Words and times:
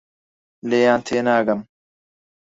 لێیان 0.69 1.01
تێناگەم. 1.07 1.61